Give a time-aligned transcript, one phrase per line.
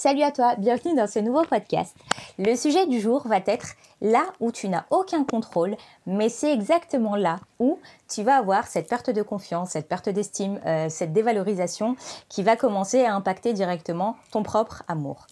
[0.00, 1.92] Salut à toi, bienvenue dans ce nouveau podcast.
[2.38, 7.16] Le sujet du jour va être là où tu n'as aucun contrôle, mais c'est exactement
[7.16, 11.96] là où tu vas avoir cette perte de confiance, cette perte d'estime, euh, cette dévalorisation
[12.28, 15.26] qui va commencer à impacter directement ton propre amour.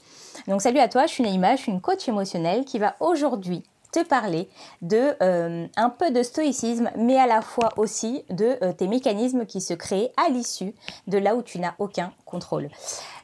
[0.49, 3.63] Donc salut à toi, je suis Naïma, je suis une coach émotionnelle qui va aujourd'hui
[3.91, 4.49] te parler
[4.83, 9.47] de euh, un peu de stoïcisme, mais à la fois aussi de euh, tes mécanismes
[9.47, 10.75] qui se créent à l'issue
[11.07, 12.69] de là où tu n'as aucun contrôle.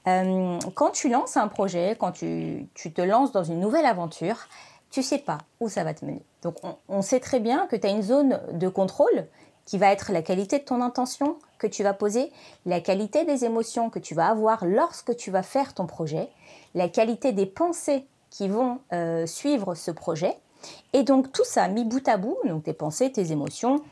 [0.07, 4.37] Euh, quand tu lances un projet, quand tu, te lances dans une nouvelle aventure,
[4.91, 6.23] tu sais pas où ça va te mener.
[6.43, 6.57] Donc
[6.89, 9.27] on, sait très bien que tu as une zone de contrôle
[9.65, 12.33] qui va être la qualité de ton intention que tu vas poser,
[12.67, 16.29] la qualité des émotions que tu vas avoir lorsque tu vas faire ton projet,
[16.75, 18.81] la qualité des pensées qui vont
[19.25, 20.37] suivre ce projet.
[20.93, 23.83] Et donc tout ça mis bout à bout, donc tes pensées, tes émotions,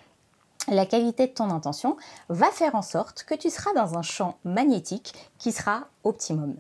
[0.68, 1.96] la qualité de ton intention
[2.28, 6.54] va faire en sorte que tu seras dans un champ magnétique qui sera optimum.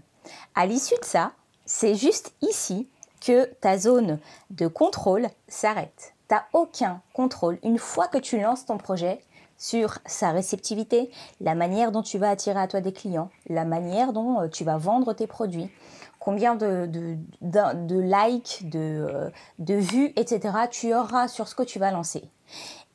[0.54, 1.32] À l'issue de ça,
[1.64, 2.88] c'est juste ici
[3.20, 4.18] que ta zone
[4.50, 6.14] de contrôle s'arrête.
[6.28, 9.20] Tu n'as aucun contrôle une fois que tu lances ton projet
[9.60, 14.14] sur sa réceptivité, la manière dont tu vas attirer à toi des clients, la manière
[14.14, 15.70] dont euh, tu vas vendre tes produits,
[16.18, 20.56] combien de, de, likes, de, euh, de vues, etc.
[20.70, 22.24] tu auras sur ce que tu vas lancer.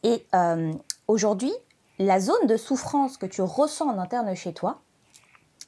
[0.01, 0.73] Et euh,
[1.07, 1.53] Aujourd'hui,
[1.99, 4.81] la zone de souffrance que tu ressens en interne chez toi,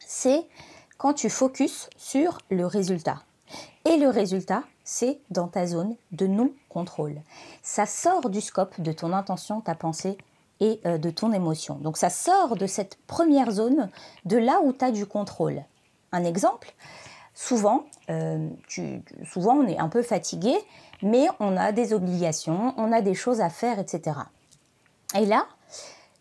[0.03, 0.47] c'est
[0.97, 3.21] quand tu focuses sur le résultat.
[3.85, 7.21] Et le résultat, c'est dans ta zone de non-contrôle.
[7.61, 10.17] Ça sort du scope de ton intention, ta pensée
[10.59, 11.75] et euh, de ton émotion.
[11.75, 13.89] Donc ça sort de cette première zone,
[14.25, 15.63] de là où tu as du contrôle.
[16.11, 16.73] Un exemple,
[17.33, 18.49] souvent, euh,
[19.25, 20.55] souvent on est un peu fatigué,
[21.01, 24.17] mais on a des obligations, on a des choses à faire, etc.
[25.15, 25.45] Et là,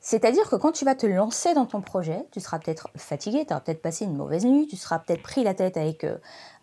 [0.00, 3.52] c'est-à-dire que quand tu vas te lancer dans ton projet, tu seras peut-être fatigué, tu
[3.52, 6.06] auras peut-être passé une mauvaise nuit, tu seras peut-être pris la tête avec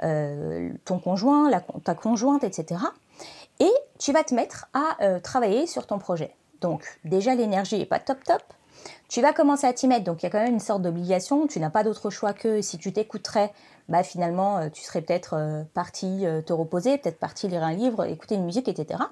[0.04, 1.52] euh, ton conjoint,
[1.84, 2.82] ta conjointe, etc.
[3.60, 6.34] Et tu vas te mettre à travailler sur ton projet.
[6.64, 8.42] Donc déjà l'énergie n'est pas top top.
[9.08, 11.46] Tu vas commencer à t'y mettre, donc il y a quand même une sorte d'obligation.
[11.46, 13.54] Tu n'as pas d'autre choix que si tu t'écouterais,
[13.88, 18.46] bah finalement tu serais peut-être parti te reposer, peut-être parti lire un livre, écouter une
[18.46, 19.04] musique, etc.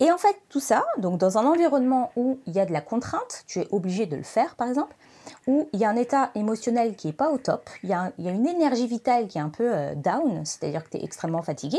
[0.00, 2.80] Et en fait, tout ça, donc dans un environnement où il y a de la
[2.80, 4.96] contrainte, tu es obligé de le faire par exemple,
[5.46, 8.10] où il y a un état émotionnel qui n'est pas au top, il y, a,
[8.18, 11.78] une énergie vitale qui est un peu euh, down, c'est-à-dire que tu es extrêmement fatigué,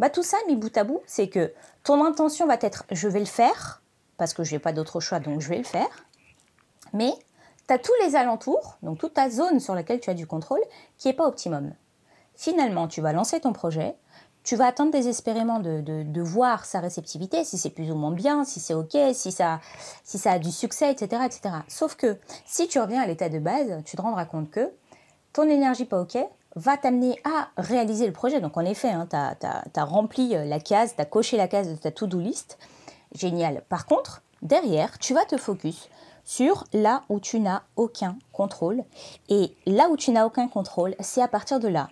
[0.00, 1.52] bah tout ça, mis bout à bout, c'est que
[1.84, 3.82] ton intention va être je vais le faire,
[4.16, 6.06] parce que je n'ai pas d'autre choix, donc je vais le faire,
[6.92, 7.12] mais
[7.66, 10.60] tu as tous les alentours, donc toute ta zone sur laquelle tu as du contrôle,
[10.98, 11.72] qui n'est pas optimum.
[12.36, 13.96] Finalement, tu vas lancer ton projet,
[14.44, 18.60] tu vas attendre désespérément de, voir sa réceptivité, si c'est plus ou moins bien, si
[18.60, 19.60] c'est ok, si ça,
[20.04, 21.54] si ça a du succès, etc., etc.
[21.68, 24.70] Sauf que si tu reviens à l'état de base, tu te rendras compte que
[25.32, 26.18] ton énergie pas ok
[26.56, 28.40] va t'amener à réaliser le projet.
[28.40, 31.68] Donc en effet, hein, tu as, rempli euh, la case, tu as coché la case
[31.68, 32.58] de ta to-do list.
[33.14, 33.62] Génial.
[33.68, 35.88] Par contre, derrière, tu vas te focus
[36.24, 38.84] sur là où tu n'as aucun contrôle.
[39.28, 41.90] Et là où tu n'as aucun contrôle, c'est à partir de là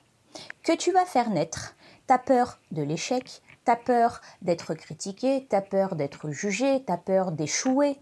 [0.62, 1.74] que tu vas faire naître
[2.06, 7.98] T'as peur de l'échec, t'as peur d'être critiqué, t'as peur d'être jugé, t'as peur d'échouer,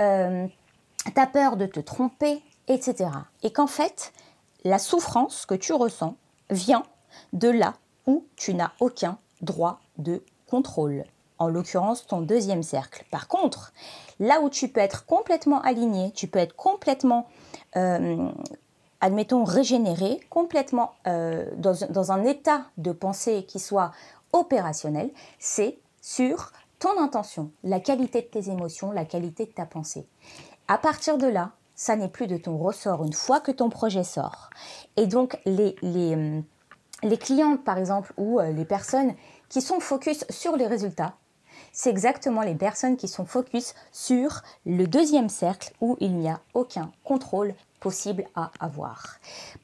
[0.00, 0.46] euh,
[1.14, 3.10] t'as peur de te tromper, etc.
[3.42, 4.12] Et qu'en fait,
[4.64, 6.16] la souffrance que tu ressens
[6.50, 6.84] vient
[7.32, 7.74] de là
[8.06, 11.04] où tu n'as aucun droit de contrôle,
[11.38, 13.04] en l'occurrence ton deuxième cercle.
[13.10, 13.72] Par contre,
[14.20, 17.26] là où tu peux être complètement aligné, tu peux être complètement
[17.76, 18.30] euh,
[19.04, 23.92] admettons, régénérer complètement euh, dans, un état de pensée qui soit
[24.32, 30.06] opérationnel, c'est sur ton intention, la qualité de tes émotions, la qualité de ta pensée.
[30.68, 34.04] À partir de là, ça n'est plus de ton ressort une fois que ton projet
[34.04, 34.48] sort.
[34.96, 36.42] Et donc, les, les,
[37.02, 39.14] les clients, par exemple, ou euh, les personnes
[39.50, 41.14] qui sont focus sur les résultats,
[41.74, 46.40] c'est exactement les personnes qui sont focus sur le deuxième cercle où il n'y a
[46.54, 49.18] aucun contrôle possible à avoir.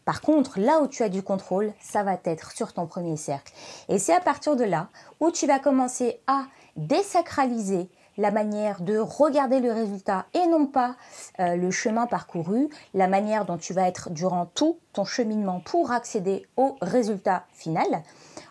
[0.04, 3.54] Par contre, là où tu as du contrôle, ça va être sur ton premier cercle.
[3.88, 4.88] Et c'est à partir de là
[5.20, 6.44] où tu vas commencer à
[6.76, 10.96] désacraliser la manière de regarder le résultat et non pas
[11.38, 15.92] euh, le chemin parcouru, la manière dont tu vas être durant tout ton cheminement pour
[15.92, 18.02] accéder au résultat final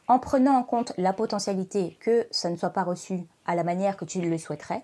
[0.10, 3.96] en prenant en compte la potentialité que ça ne soit pas reçu à la manière
[3.96, 4.84] que tu le souhaiterais,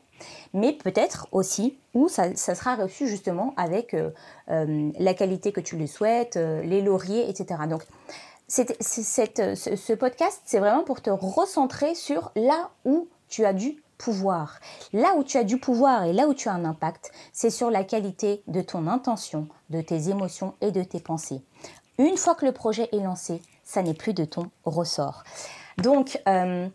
[0.53, 4.11] mais peut-être aussi où ça, sera reçu justement avec euh,
[4.49, 7.61] euh, la qualité que tu le souhaites, euh, les lauriers, etc.
[7.67, 7.83] Donc,
[8.47, 14.59] ce, podcast, c'est vraiment pour te recentrer sur là où tu as du pouvoir.
[14.93, 17.71] Là où tu as du pouvoir et là où tu as un impact, c'est sur
[17.71, 21.41] la qualité de ton intention, de tes émotions et de tes pensées
[21.97, 25.23] une fois que le projet est lancé, ça n'est plus de ton ressort.
[25.77, 26.67] Donc, euh,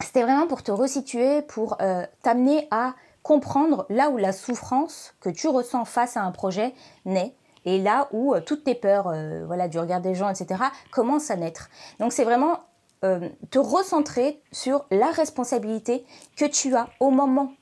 [0.00, 5.30] c'était vraiment pour te resituer, pour euh, t'amener à comprendre là où la souffrance que
[5.30, 6.74] tu ressens face à un projet
[7.04, 7.34] naît
[7.64, 9.14] et là où euh, toutes tes peurs,
[9.46, 10.62] voilà, du regard des gens, etc.,
[10.92, 11.70] commencent à naître.
[11.98, 12.60] Donc, c'est vraiment
[13.50, 16.06] te recentrer sur la responsabilité
[16.38, 17.52] que tu as au moment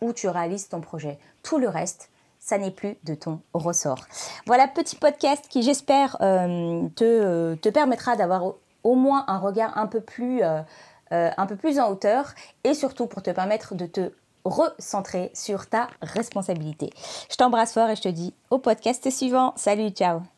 [0.00, 1.18] où tu réalises ton projet.
[1.42, 2.08] Tout le reste,
[2.38, 4.06] ça n'est plus de ton ressort.
[4.46, 8.54] Voilà, petit podcast qui j'espère te, te, permettra d'avoir
[8.84, 10.60] au moins un regard un peu plus, euh,
[11.12, 14.12] euh, un peu plus en hauteur et surtout pour te permettre de te
[14.44, 16.90] recentrer sur ta responsabilité.
[17.30, 19.52] Je t'embrasse fort et je te dis au podcast suivant.
[19.56, 20.28] Salut, ciao